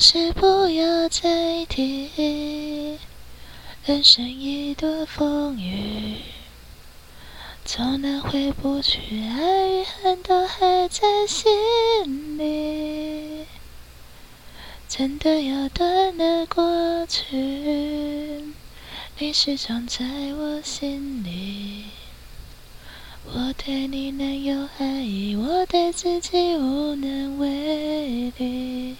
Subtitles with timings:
[0.00, 2.98] 事不要再提，
[3.84, 6.14] 人生一多风雨，
[7.66, 13.44] 总能回不去，爱与恨都还在心里。
[14.88, 17.36] 真的要断了过去，
[19.18, 21.84] 你始终在我心里。
[23.34, 28.96] 我对你能有爱意，我对自己无能为力。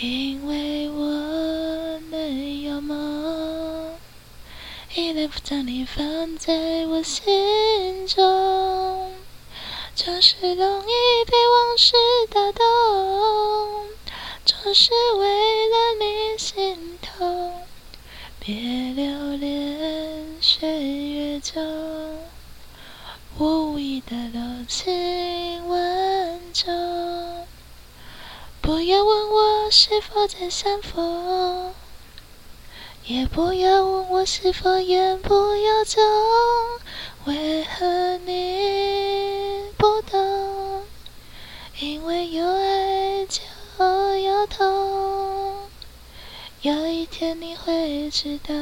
[0.00, 3.96] 因为我能有梦，
[4.94, 9.12] 依然将你放在我心中，
[9.96, 11.96] 总是容易被往事
[12.30, 12.64] 打动，
[14.44, 15.26] 总是为
[15.66, 17.54] 了你心痛。
[18.38, 18.54] 别
[18.94, 21.60] 留恋岁月中，
[23.36, 27.17] 我无意的柔情万种。
[28.68, 31.72] 不要问我是否在相逢，
[33.06, 36.04] 也不要问我是否言不由衷。
[37.24, 40.82] 为何你不懂？
[41.80, 43.40] 因为有爱就
[44.18, 45.56] 有痛。
[46.60, 48.54] 有一天你会知道，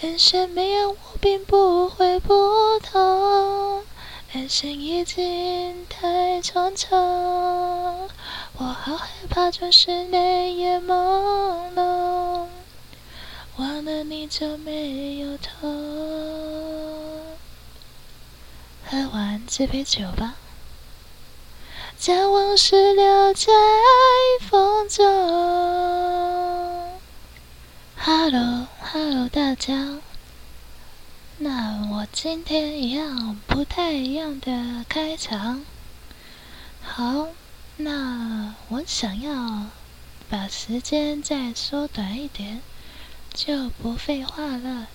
[0.00, 2.32] 人生没有我并不会不
[2.90, 3.23] 同。
[4.34, 6.90] 人生已经太匆匆，
[8.58, 12.48] 我好害怕总是泪眼朦胧，
[13.58, 15.70] 忘了你就没有痛。
[18.84, 20.34] 喝完这杯酒吧，
[21.96, 23.52] 将往事留在
[24.50, 25.04] 风中。
[27.96, 30.00] Hello，Hello，大家。
[31.44, 35.62] 那我今天一样不太一样的开场。
[36.80, 37.28] 好，
[37.76, 39.66] 那我想要
[40.30, 42.62] 把时间再缩短一点，
[43.34, 44.88] 就不废话了。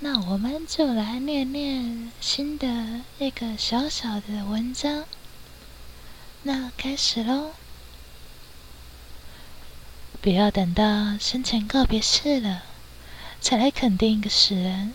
[0.00, 5.04] 那我们就来念念新的一个小小的文章。
[6.42, 7.52] 那开始喽！
[10.20, 12.64] 不要等到生前告别式了，
[13.40, 14.92] 才来肯定一个死人。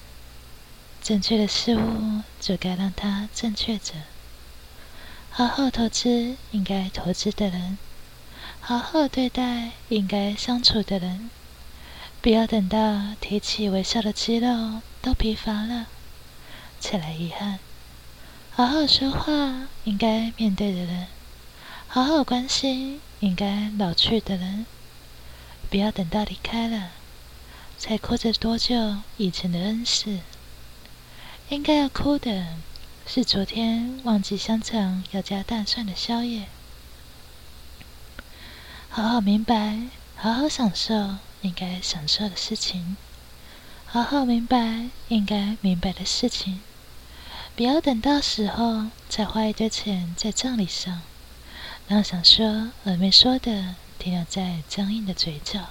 [1.05, 3.93] 正确的事物就该让它正确着。
[5.29, 7.77] 好好投资应该投资的人，
[8.59, 11.29] 好好对待应该相处的人。
[12.23, 15.85] 不要等到提起微笑的肌肉都疲乏了，
[16.79, 17.59] 才来遗憾。
[18.49, 21.05] 好好说话应该面对的人，
[21.87, 24.66] 好好关心应该老去的人。
[25.69, 26.89] 不要等到离开了，
[27.77, 30.22] 才哭着多久以前的恩师。
[31.50, 32.47] 应该要哭的
[33.06, 36.47] 是昨天忘记香肠要加蛋蒜的宵夜。
[38.89, 39.81] 好好明白，
[40.16, 42.97] 好好享受应该享受的事情，
[43.85, 46.61] 好好明白应该明白的事情。
[47.55, 51.03] 不要等到时候再花一堆钱在葬礼上，
[51.88, 55.67] 让想说而没说的停留在僵硬的嘴角。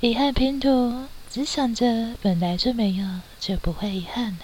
[0.00, 1.06] 遗憾拼图。
[1.30, 3.06] 只想着本来就没有，
[3.38, 4.38] 就不会遗憾了。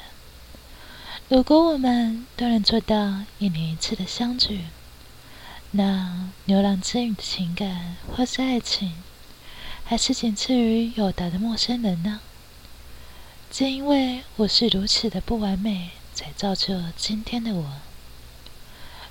[1.28, 4.64] 如果我们都能做到一年一次的相聚，
[5.70, 8.92] 那牛郎织女的情感或是爱情，
[9.84, 12.20] 还是仅次于友达的陌生人呢？
[13.50, 17.72] 正因为我是如此的不完美，才造就今天的我。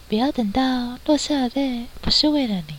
[0.07, 2.77] 不要等到落下的泪不是为了你，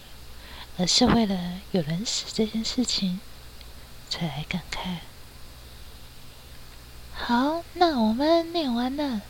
[0.79, 3.21] 而是为了有人死这件事情。
[4.15, 4.99] 才来感慨。
[7.13, 9.23] 好，那我们念完了。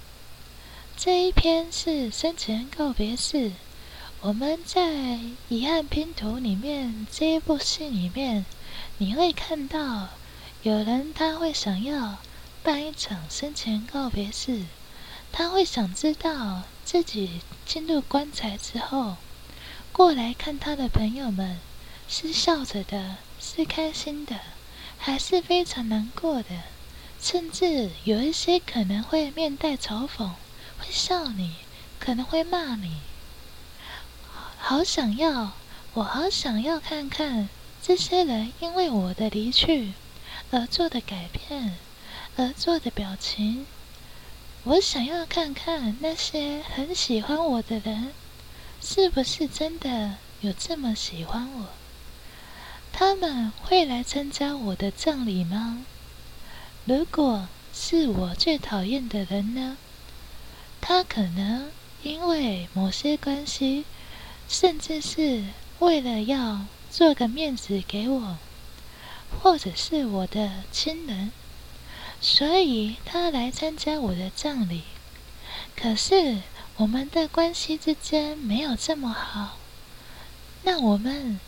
[0.94, 3.52] 这一篇是生前告别式。
[4.20, 8.44] 我们在遗憾拼图里面这一部戏里面，
[8.98, 10.08] 你会看到
[10.62, 12.18] 有人他会想要
[12.62, 14.64] 办一场生前告别式，
[15.32, 19.16] 他会想知道自己进入棺材之后，
[19.92, 21.58] 过来看他的朋友们
[22.06, 24.40] 是笑着的，是开心的。
[25.06, 26.62] 还是非常难过的，
[27.20, 30.30] 甚至有一些可能会面带嘲讽，
[30.78, 31.56] 会笑你，
[32.00, 33.02] 可能会骂你。
[34.56, 35.52] 好想要，
[35.92, 37.50] 我好想要看看
[37.82, 39.92] 这些人因为我的离去
[40.50, 41.76] 而做的改变，
[42.38, 43.66] 而做的表情。
[44.62, 48.14] 我想要看看那些很喜欢我的人，
[48.80, 51.83] 是不是真的有这么喜欢我。
[52.96, 55.84] 他们会来参加我的葬礼吗？
[56.84, 59.76] 如果是我最讨厌的人呢？
[60.80, 61.72] 他可能
[62.04, 63.84] 因为某些关系
[64.48, 65.42] 甚至是
[65.80, 68.38] 为了要做个面子给我，
[69.42, 71.32] 或者是我的亲人，
[72.20, 74.82] 所以他来参加我的葬礼。
[75.74, 76.42] 可是
[76.76, 79.58] 我们的关系之间没有这么好，
[80.62, 81.40] 那我们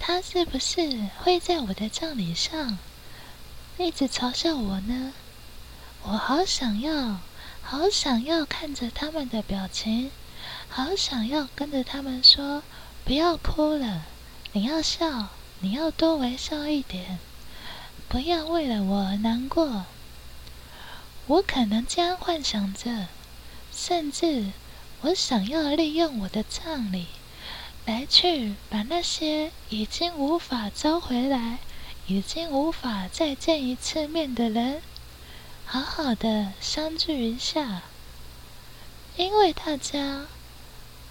[0.00, 2.78] 他是不是会在我的葬礼上
[3.76, 5.12] 一直嘲笑我呢？
[6.02, 7.20] 我好想要，
[7.62, 10.10] 好想要看着他们的表情，
[10.68, 12.62] 好想要跟着他们说
[13.04, 14.06] ：“不要哭了，
[14.52, 15.28] 你要笑，
[15.60, 17.18] 你要多微笑一点，
[18.08, 19.86] 不要为了我而难过。”
[21.26, 23.08] 我可能这样幻想着。
[23.70, 24.52] 甚至，
[25.02, 27.06] 我想要利用我的葬礼，
[27.88, 31.56] 来去把那些已经无法招回来、
[32.06, 34.82] 已经无法再见一次面的人，
[35.64, 37.80] 好好的相聚一下。
[39.16, 40.26] 因为大家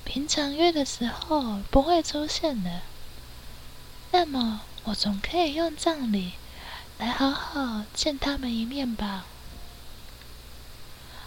[0.04, 2.82] 平常约的时候不会出现的，
[4.12, 6.34] 那么我总可以用葬礼
[7.00, 9.26] 来好好见他们一面吧。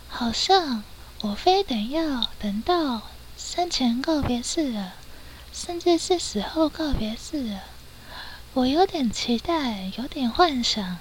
[0.08, 0.84] 好像。
[1.22, 3.02] 我非得要等到
[3.36, 4.94] 生前告别式了，
[5.62, 7.64] 甚至是死后告别式了，
[8.54, 10.96] 我有点期待，有点幻想，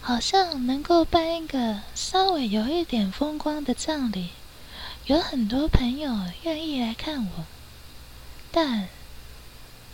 [0.00, 4.30] 好像能够办一个稍微有一点风光的葬礼，
[5.06, 7.44] 有很多朋友愿意来看我。
[8.50, 8.88] 但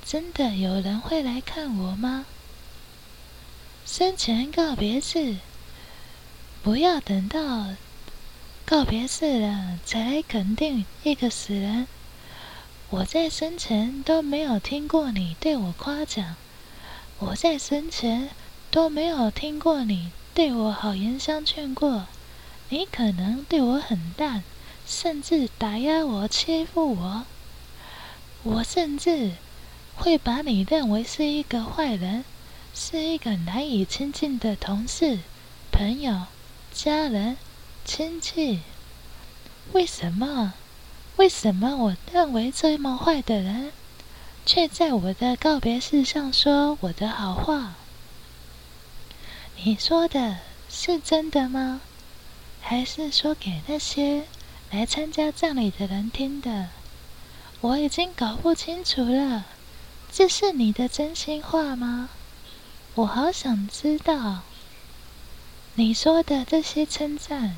[0.02, 2.24] 真的有人会来看我吗？
[3.84, 5.36] 生前告别式，
[6.62, 7.74] 不要等到。
[8.64, 11.86] 告别式了，才来肯定一个死人。
[12.90, 16.36] 我在生前都没有听过你对我夸奖，
[17.18, 18.30] 我在生前
[18.70, 22.06] 都没有听过你对我好言相劝过。
[22.68, 24.44] 你可能对我很淡，
[24.86, 27.26] 甚至打压我、欺负我。
[28.42, 29.32] 我甚至
[29.96, 32.24] 会把你认为是一个坏人，
[32.74, 35.18] 是一个难以亲近的同事、
[35.72, 36.22] 朋友、
[36.72, 37.36] 家人。
[37.84, 38.60] 亲戚，
[39.72, 40.54] 为什么？
[41.16, 43.72] 为什么我认为这么坏的人，
[44.44, 47.74] 却在我的告别式上说我的好话？
[49.62, 50.38] 你说的
[50.68, 51.80] 是真的吗？
[52.60, 54.24] 还是说给那些
[54.70, 56.68] 来参加葬礼的人听的？
[57.60, 59.44] 我已经搞不清楚了。
[60.10, 62.10] 这是你的真心话吗？
[62.96, 64.42] 我好想知道。
[65.74, 67.56] 你说的这些称赞。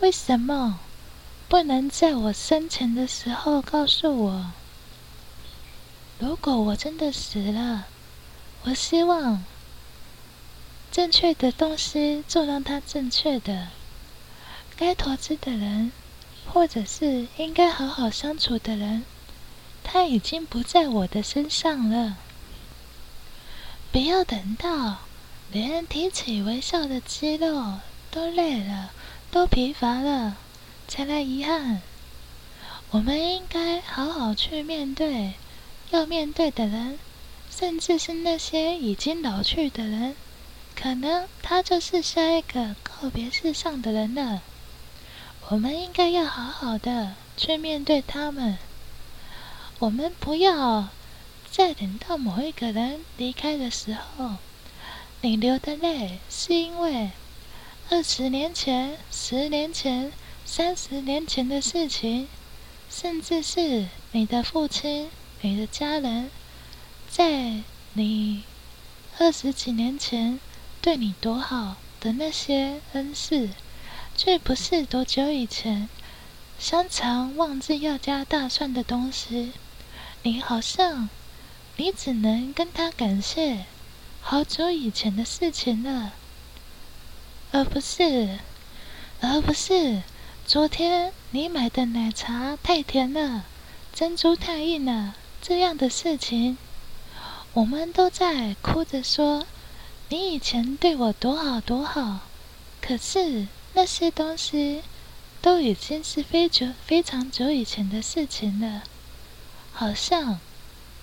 [0.00, 0.80] 为什么
[1.48, 4.52] 不能在我生前的时候告诉我？
[6.18, 7.86] 如果我真的死了，
[8.64, 9.42] 我希望
[10.92, 13.68] 正确的东西就让它正确的，
[14.76, 15.90] 该投资的人，
[16.52, 19.04] 或者是应该好好相处的人，
[19.82, 22.18] 他已经不在我的身上了。
[23.90, 24.98] 不要等到
[25.50, 27.78] 连提起微笑的肌肉
[28.10, 28.90] 都累了。
[29.30, 30.38] 都疲乏了，
[30.88, 31.82] 才来遗憾。
[32.90, 35.34] 我们应该好好去面对
[35.90, 36.98] 要面对的人，
[37.50, 40.16] 甚至是那些已经老去的人。
[40.74, 44.42] 可能他就是下一个告别式上的人了。
[45.50, 48.56] 我们应该要好好的去面对他们。
[49.78, 50.88] 我们不要
[51.50, 54.36] 再等到某一个人离开的时候，
[55.20, 57.10] 你流的泪是因为。
[57.90, 60.12] 二十年前、十年前、
[60.50, 62.26] 三十年前的事情，
[62.88, 65.10] 甚至是你的父亲、
[65.42, 66.30] 你的家人，
[67.10, 67.62] 在
[67.92, 68.44] 你
[69.18, 70.40] 二十几年前
[70.80, 73.50] 对你多好的那些恩事，
[74.16, 75.86] 却不是多久以前
[76.58, 79.52] 香肠忘记要加大蒜的东西。
[80.22, 81.10] 你好像，
[81.76, 83.66] 你只能跟他感谢
[84.22, 86.14] 好久以前的事情了。
[87.52, 88.38] 而不是，
[89.20, 90.02] 而不是，
[90.48, 93.44] 昨天你买的奶茶太甜了，
[93.92, 96.56] 珍珠太硬了，这样的事情，
[97.52, 99.46] 我们都在哭着说，
[100.08, 102.20] 你以前对我多好多好，
[102.80, 104.82] 可是那些东西
[105.42, 108.84] 都已经是非久非常久以前的事情了，
[109.74, 110.40] 好像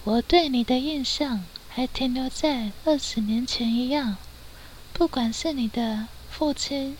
[0.05, 4.17] 我对你的印象还停留在二十年前一样，
[4.91, 6.07] 不管是你的。
[6.31, 6.97] 父亲、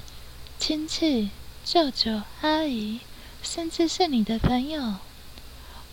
[0.58, 1.30] 亲戚、
[1.66, 3.00] 舅舅、阿姨，
[3.42, 4.98] 甚至是你的朋友，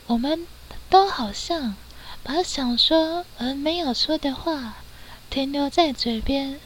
[0.06, 0.46] 我们
[0.90, 1.76] 都好像
[2.22, 4.74] 把想说而没有说的话
[5.30, 6.60] 停留在嘴边，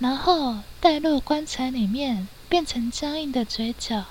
[0.00, 4.06] 然后带入棺材里面，变成僵硬的嘴角，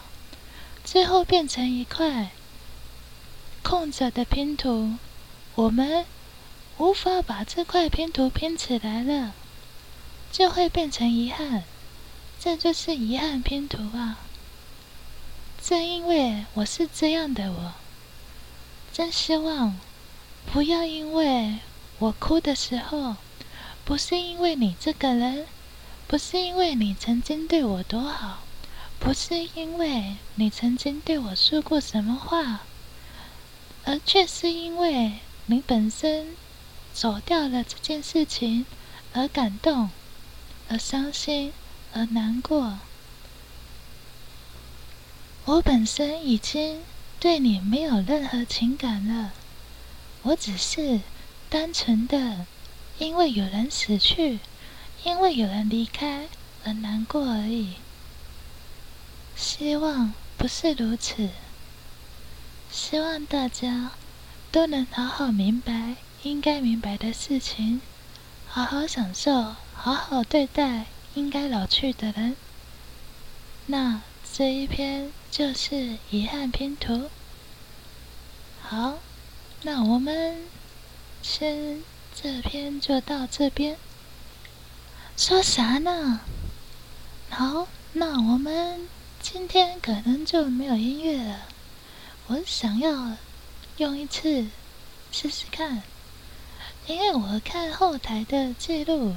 [0.86, 2.30] 最后变成一块
[3.62, 4.94] 空着的拼图，
[5.56, 6.06] 我们
[6.78, 9.34] 无法把这块拼图拼起来了，
[10.32, 11.66] 就会变成遗憾。
[12.42, 14.18] 这就是遗憾拼图啊！
[15.70, 17.74] 正因为我是这样的我，
[18.92, 19.80] 真希望
[20.52, 21.60] 不要因为
[22.00, 23.18] 我哭的时候，
[23.86, 25.46] 不是因为你这个人，
[26.08, 28.40] 不是因为你曾经对我多好，
[28.98, 32.62] 不是因为你曾经对我说过什么话，
[33.86, 36.36] 而却是因为你本身
[36.96, 38.66] 走掉了这件事情
[39.14, 39.92] 而感动，
[40.68, 41.54] 而伤心。
[41.94, 42.80] 而难过，
[45.50, 46.84] 我本身已经
[47.20, 49.32] 对你没有任何情感了，
[50.22, 51.02] 我只是
[51.50, 52.46] 单纯的
[53.00, 54.38] 因为有人死去，
[55.04, 56.28] 因为有人离开
[56.64, 57.74] 而难过而已。
[59.36, 61.30] 希望不是如此，
[62.72, 63.94] 希望大家
[64.52, 67.82] 都能好好明白应该明白的事情，
[68.46, 70.86] 好好享受，好好对待。
[71.16, 72.36] 应该老去的人，
[73.66, 74.02] 那
[74.32, 77.10] 这一篇就是遗憾拼图。
[78.62, 79.00] 好，
[79.62, 80.46] 那我们
[81.22, 81.84] 先
[82.16, 83.78] 这篇就到这边。
[85.16, 86.22] 说啥呢？
[87.30, 88.88] 好，那我们
[89.22, 91.48] 今天可能就没有音乐了。
[92.28, 93.18] 我想要
[93.78, 94.48] 用一次
[95.12, 95.84] 试试看，
[96.88, 99.16] 因为我看后台的记录。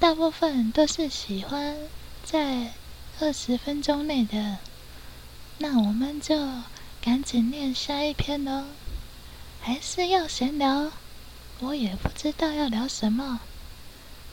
[0.00, 1.78] 大部分都是喜欢
[2.22, 2.72] 在
[3.20, 4.58] 二十分钟内的，
[5.58, 6.36] 那我们就
[7.00, 8.64] 赶紧念下一篇喽。
[9.60, 10.90] 还是要闲聊，
[11.60, 13.40] 我也不知道要聊什么。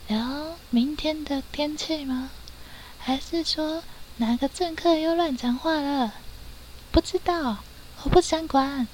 [0.08, 2.30] 聊明天的天气吗？
[2.98, 3.82] 还是说
[4.18, 6.12] 哪个政客又乱讲话了？
[6.90, 7.58] 不知道，
[8.02, 8.86] 我不想管。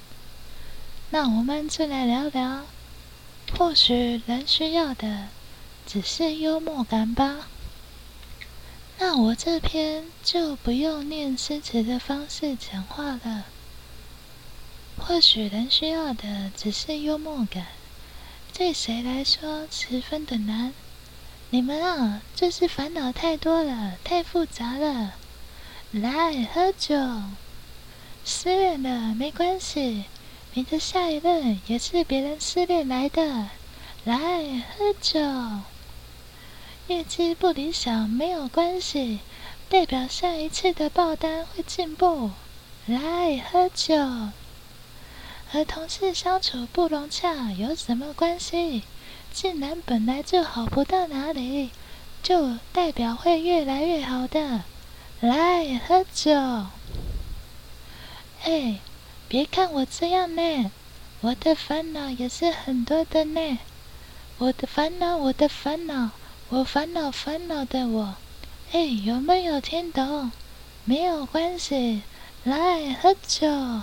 [1.11, 2.65] 那我们就来聊聊，
[3.57, 5.29] 或许人需要的。
[5.87, 7.49] 只是幽默感吧。
[9.01, 13.45] 那我这篇就不用念诗词的方式讲话了。
[14.99, 17.69] 或许人需要的只是幽默感，
[18.53, 20.75] 对谁来说十分的难。
[21.51, 25.15] 你们啊，就是烦恼太多了，太复杂了。
[25.93, 26.97] 来喝酒，
[28.25, 30.05] 失恋了没关系，
[30.55, 33.47] 你的下一任也是别人失恋来的。
[34.05, 35.21] 来喝酒。
[36.89, 39.19] 业绩不理想没有关系，
[39.69, 42.31] 代表下一次的报单会进步。
[42.87, 43.95] 来喝酒，
[45.53, 48.85] 和同事相处不融洽有什么关系？
[49.31, 51.69] 既然本来就好不到哪里，
[52.23, 54.63] 就代表会越来越好的。
[55.21, 56.33] 来喝酒。
[58.45, 58.79] 哎，
[59.29, 60.73] 别看我这样呢，
[61.21, 63.59] 我的烦恼也是很多的呢。
[64.39, 66.13] 我的烦恼，我的烦恼。
[66.51, 68.15] 我烦恼烦恼的我，
[68.73, 70.33] 哎，有没有听懂？
[70.87, 72.01] 没有关系，
[72.43, 73.83] 来喝酒，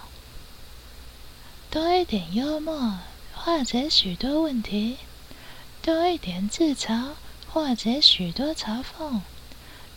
[1.69, 2.98] 多一点幽默，
[3.36, 4.95] 化解许多问题；
[5.84, 7.10] 多一点自嘲，
[7.48, 9.19] 化解许多嘲讽；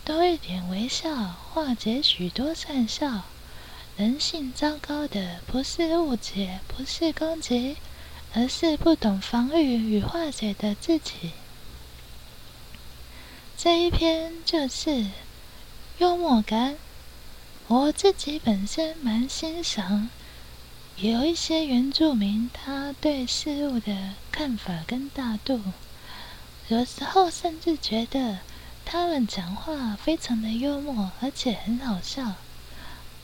[0.05, 1.09] 多一点微笑，
[1.51, 3.23] 化解许多善笑。
[3.97, 7.77] 人性糟糕的不是误解，不是攻击，
[8.35, 11.31] 而是不懂防御与化解的自己。
[13.61, 15.07] 这一篇就是
[15.97, 16.77] 幽默感，
[17.67, 20.07] 我自己本身蛮欣赏，
[20.95, 25.59] 有一些原住民他对事物的看法跟大度，
[26.69, 28.37] 有时候甚至觉得
[28.85, 32.35] 他们讲话非常的幽默，而且很好笑，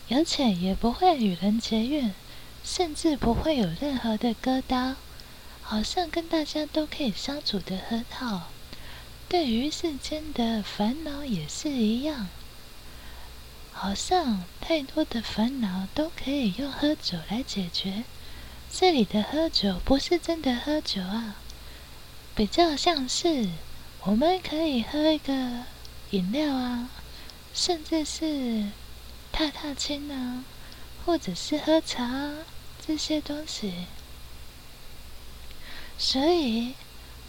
[0.10, 2.13] 而且也不会与人结怨，
[2.62, 4.96] 甚至不会有任何的疙瘩，
[5.62, 8.50] 好像跟大家都可以相处的很好。
[9.27, 12.29] 对于世间的烦恼也是一样，
[13.74, 18.03] 好像太多的烦恼都可以用喝酒来解决。
[18.72, 21.36] 这里的喝酒不是真的喝酒啊，
[22.36, 23.50] 比较像是
[24.03, 25.63] 我们可以喝一个
[26.12, 26.89] 饮料啊，
[27.53, 28.70] 甚至是
[29.32, 30.46] 踏踏青啊，
[31.03, 32.32] 或者是喝茶
[32.86, 33.86] 这些东西。
[35.98, 36.75] 所以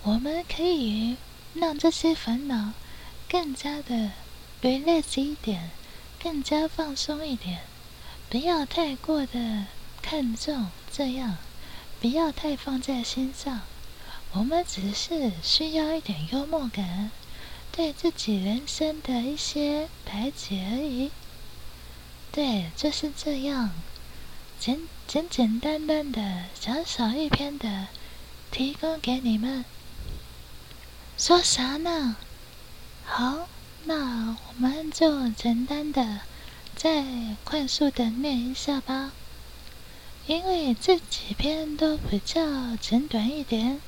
[0.02, 1.16] 我们可以。
[1.58, 2.72] 让这些烦恼
[3.28, 4.10] 更加的
[4.62, 5.70] relax 一点，
[6.22, 7.60] 更加放松一点，
[8.28, 9.64] 不要太过的
[10.02, 11.38] 看重，这样
[12.00, 13.62] 不要太放在心上。
[14.32, 17.10] 我们只是需要一点幽默感，
[17.72, 21.10] 对自己人生的一些排解而已。
[22.32, 23.70] 对，就是这样。
[24.58, 27.86] 简简简单单的小小一篇的
[28.50, 29.64] 提供给你们。
[31.18, 32.16] 说啥呢？
[33.06, 33.48] 好，
[33.84, 36.20] 那我们就简单的
[36.74, 37.06] 再
[37.42, 39.12] 快速的念一下吧。
[40.26, 43.80] 因为这几篇都比较简短一点，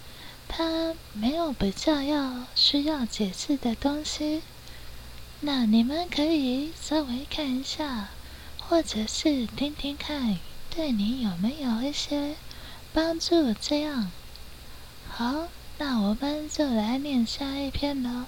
[0.48, 4.42] 它没有比较要需要解释的东西。
[5.40, 8.08] 那你们可以稍微看一下，
[8.58, 10.38] 或者是听听看，
[10.74, 12.36] 对你有没有一些
[12.94, 13.52] 帮助？
[13.52, 14.10] 这样
[15.10, 15.48] 好，
[15.80, 18.24] 那我们就来念下一篇喽。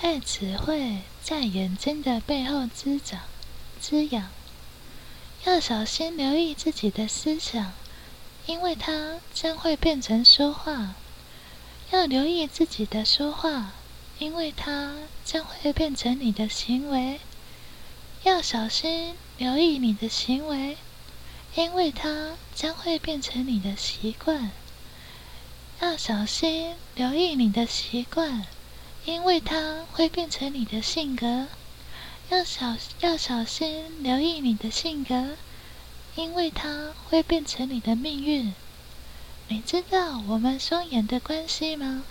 [0.00, 3.20] 爱只会在眼睛的背后滋长、
[3.78, 4.30] 滋养。
[5.44, 7.72] 要小心留意自己的思想，
[8.46, 10.94] 因为它将会变成说话。
[11.90, 13.72] 要留意自己的说话，
[14.18, 14.94] 因为它
[15.24, 17.20] 将会变成你的行为。
[18.22, 20.78] 要小心留意你的行为，
[21.54, 24.52] 因为它将会变成你的习惯。
[25.80, 28.44] 要小心留意你的习惯，
[29.06, 31.46] 因为它会变成你的性格。
[32.28, 35.36] 要小要小心留意你的性格，
[36.16, 38.52] 因为它会变成你的命运。
[39.48, 42.04] 你知道我们双眼的关系吗？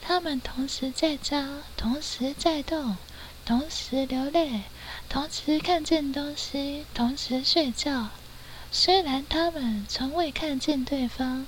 [0.00, 2.96] 他们同时在眨，同时在动，
[3.44, 4.62] 同时流泪，
[5.10, 8.08] 同时看见东西，同时睡觉。
[8.72, 11.46] 虽然他们从未看见对方，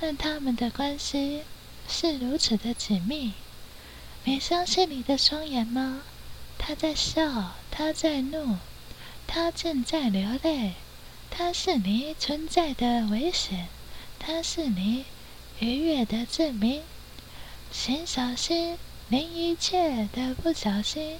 [0.00, 1.42] 但他们的关系
[1.86, 3.34] 是如此的紧密。
[4.24, 6.02] 你相信你的双眼吗？
[6.58, 8.56] 他在笑，他在怒，
[9.26, 10.72] 他正在流泪。
[11.30, 13.68] 他是你存在的危险，
[14.18, 15.04] 他是你
[15.60, 16.82] 愉悦的证明。
[17.70, 18.76] 请小心，
[19.08, 21.18] 连一切的不小心。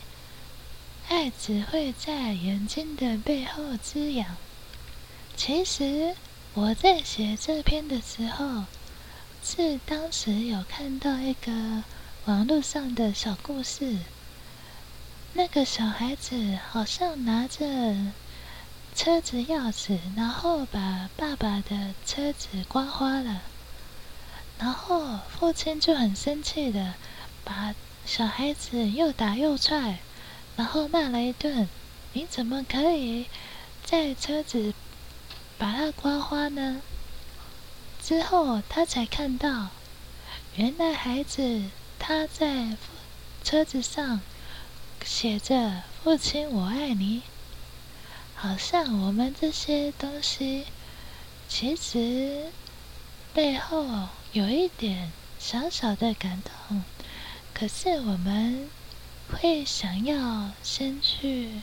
[1.09, 4.37] 爱只会在眼睛的背后滋养。
[5.37, 6.17] 其实
[6.53, 8.65] 我在写这篇的时候，
[9.45, 11.85] 是当时有看到一个
[12.25, 13.99] 网络上的小故事。
[15.35, 17.95] 那个小孩子好像拿着
[18.97, 23.43] 车子钥匙，然后把爸爸的车子刮花了，
[24.59, 26.95] 然后父亲就很生气的
[27.45, 30.01] 把小孩子又打又踹，
[30.57, 31.69] 然后骂了一顿
[32.13, 33.27] ：“你怎么可以
[33.85, 34.75] 在车子
[35.61, 36.83] 把它刮花呢？”
[38.03, 39.69] 之后他才看到，
[40.57, 41.63] 原来孩子
[42.01, 42.77] 他在
[43.45, 44.21] 车子上。
[45.03, 47.23] 写着“父亲，我爱你”，
[48.37, 50.67] 好像我们这些东西，
[51.49, 52.53] 其实
[53.33, 56.85] 背后有一点小小的感动，
[57.55, 58.69] 可是我们
[59.33, 61.63] 会想要先去，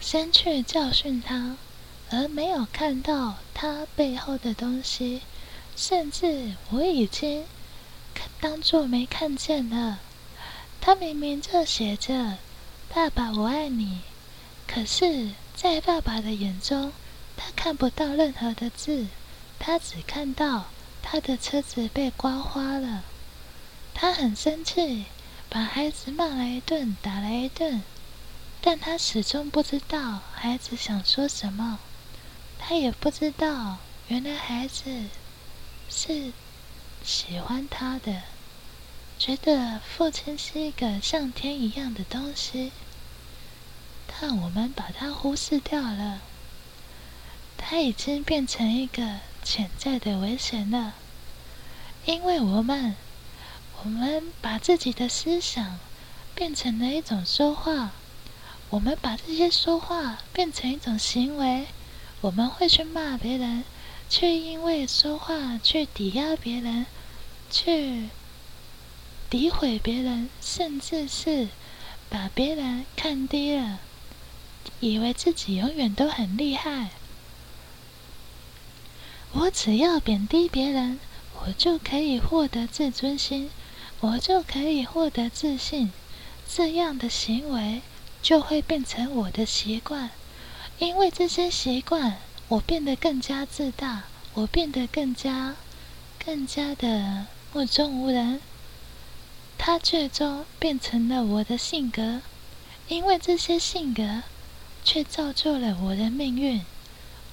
[0.00, 1.56] 先去教训他，
[2.10, 5.22] 而没有看到他背后的东西，
[5.76, 7.44] 甚至我已经
[8.40, 9.98] 当做没看见了。
[10.80, 12.38] 他明明就写着
[12.88, 14.00] “爸爸，我爱你”，
[14.66, 16.92] 可是，在爸爸的眼中，
[17.36, 19.08] 他看不到任何的字，
[19.58, 20.66] 他只看到
[21.02, 23.02] 他的车子被刮花了。
[23.92, 25.04] 他很生气，
[25.50, 27.82] 把孩子骂了一顿，打了一顿，
[28.62, 31.80] 但他始终不知道孩子想说什么。
[32.58, 35.06] 他也不知道，原来孩子
[35.88, 36.32] 是
[37.04, 38.22] 喜欢他的。
[39.18, 42.70] 觉得父亲是一个像天一样的东西，
[44.06, 46.20] 但我们把他忽视掉了。
[47.56, 50.94] 他已经变成一个潜在的危险了，
[52.06, 52.94] 因为我们，
[53.82, 55.80] 我们把自己的思想
[56.34, 57.90] 变成了一种说话，
[58.70, 61.66] 我们把这些说话变成一种行为，
[62.20, 63.64] 我们会去骂别人，
[64.10, 66.86] 去因为说话去抵押别人，
[67.50, 68.08] 去。
[69.30, 71.48] 诋毁别人，甚至是
[72.08, 73.78] 把别人看低了，
[74.80, 76.92] 以为自己永远都很厉害。
[79.32, 80.98] 我只要贬低别人，
[81.42, 83.50] 我就可以获得自尊心，
[84.00, 85.92] 我就可以获得自信。
[86.48, 87.82] 这样的行为
[88.22, 90.08] 就会变成我的习惯，
[90.78, 95.56] 因为这些习惯，我变得更加自大，我变得更加、
[96.24, 98.40] 更加的目中无人。
[99.58, 102.20] 他最终变成了我的性格，
[102.86, 104.22] 因为这些性格
[104.84, 106.64] 却造就了我的命运。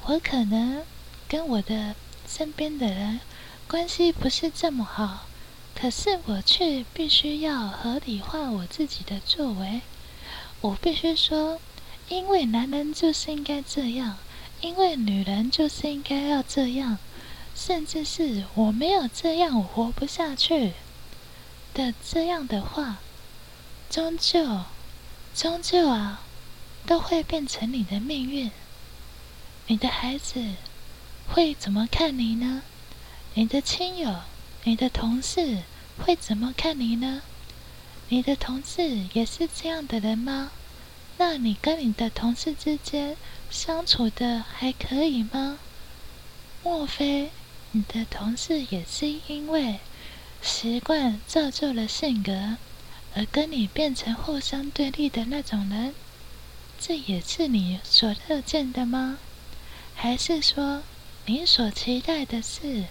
[0.06, 0.84] 我可能
[1.28, 1.94] 跟我的
[2.28, 3.20] 身边的人
[3.68, 5.28] 关系不是这么好，
[5.76, 9.82] 可是我却必须要合理化我自己的作为。
[10.62, 11.60] 我必须说，
[12.08, 14.18] 因为男人就是应该这样，
[14.62, 17.00] 因为女人就是应该要这样，
[17.56, 20.74] 甚至是我没有这样我活不下去
[21.74, 22.98] 的这样的话，
[23.90, 24.62] 终究，
[25.34, 26.22] 终究啊，
[26.86, 28.52] 都会变成你的命运。
[29.68, 30.54] 你的孩子
[31.28, 32.62] 会怎么看你呢？
[33.34, 34.22] 你的亲友、
[34.64, 35.64] 你的同事
[35.98, 37.24] 会怎么看你呢？
[38.10, 40.52] 你的同事也是这样的人吗？
[41.18, 43.16] 那你跟你的同事之间
[43.50, 45.60] 相处的还可以吗？
[46.64, 47.32] 莫非
[47.72, 49.80] 你的同事也是因为
[50.42, 52.58] 习惯造就了性格，
[53.16, 55.94] 而跟你变成互相对立的那种人？
[56.80, 59.18] 这也是你所乐见的吗？
[59.96, 60.84] 还是说
[61.26, 62.86] 你所期待的是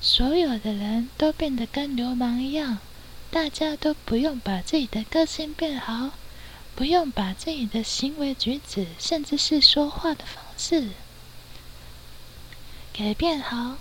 [0.00, 2.78] 所有的人都变得跟流氓一样？
[3.30, 6.10] 大家都不用把自己的个性变好，
[6.78, 10.90] 不用把自己的行为举止，甚至是说话的方式
[12.92, 13.78] 改变好。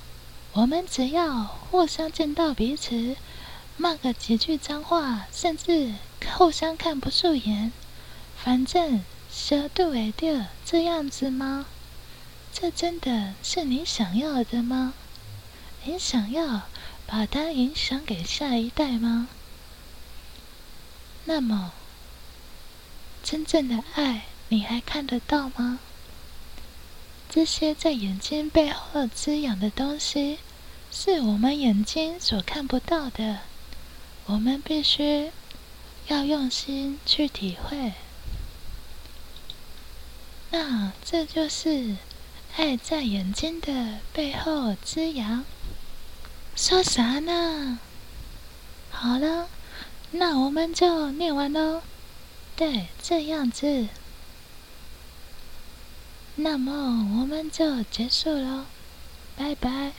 [0.54, 3.16] 我们只要互相见到彼此，
[3.78, 5.94] 骂个几句脏话，甚至
[6.34, 7.72] 互相看不顺眼，
[8.36, 11.68] 反正小度为掉这样子吗？
[12.52, 14.96] 这真的是你想要的吗？
[15.84, 16.64] 你想要
[17.06, 19.28] 把它影响给下一代吗？
[21.26, 21.74] 那么，
[23.30, 25.80] 真正的爱你还看得到吗？
[27.30, 30.40] 这些在眼睛背后滋养的东西，
[30.90, 33.40] 是我们眼睛所看不到的。
[34.28, 35.30] 我们必须
[36.08, 37.92] 要用心去体会。
[40.52, 41.98] 那这就是
[42.56, 45.44] 爱在眼睛的背后滋养。
[46.56, 47.80] 说啥呢？
[48.90, 49.50] 好了。
[50.12, 51.82] 那我们就念完喽，
[52.58, 53.88] 对，这样子。
[56.36, 56.72] 那么
[57.22, 58.66] 我们就结束喽，
[59.38, 59.94] 拜拜，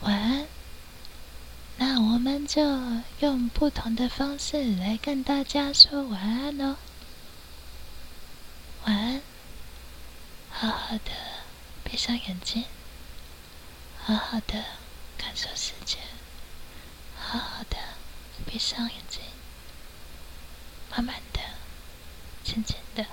[0.00, 0.46] 晚安。
[1.76, 2.60] 那我们就
[3.20, 6.76] 用不同的方式来跟大家说晚安喽，
[8.86, 9.22] 晚安，
[10.50, 11.10] 好好的
[11.84, 12.64] 闭上眼睛，
[13.98, 14.64] 好好的
[15.16, 15.98] 感受世界。
[17.16, 17.76] 好好的，
[18.52, 19.22] 闭上眼睛，
[20.90, 21.40] 慢慢的，
[22.44, 23.06] 轻轻的。